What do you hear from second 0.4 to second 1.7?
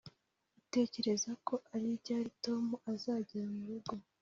utekereza ko